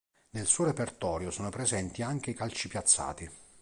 Nel 0.31 0.47
suo 0.47 0.63
repertorio 0.65 1.29
sono 1.29 1.49
presenti 1.51 2.01
anche 2.01 2.31
i 2.31 2.33
calci 2.33 2.67
piazzati. 2.67 3.29